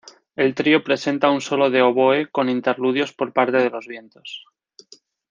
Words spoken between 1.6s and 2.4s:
de oboe